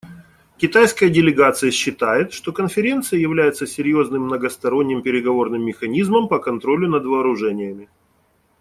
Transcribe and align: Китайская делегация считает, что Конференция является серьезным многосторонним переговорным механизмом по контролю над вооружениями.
Китайская 0.57 1.11
делегация 1.11 1.69
считает, 1.69 2.33
что 2.33 2.51
Конференция 2.51 3.19
является 3.19 3.67
серьезным 3.67 4.23
многосторонним 4.23 5.03
переговорным 5.03 5.63
механизмом 5.63 6.27
по 6.27 6.39
контролю 6.39 6.89
над 6.89 7.05
вооружениями. 7.05 7.87